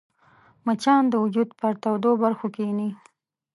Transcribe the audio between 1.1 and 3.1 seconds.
وجود پر تودو برخو کښېني